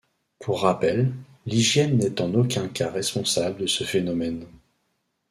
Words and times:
Pour 0.39 0.63
rappel, 0.63 1.13
l’hygiène 1.45 1.95
n’est 1.99 2.21
en 2.21 2.33
aucun 2.33 2.67
cas 2.67 2.89
responsable 2.89 3.59
de 3.61 3.67
ce 3.67 3.83
phénomène. 3.83 4.47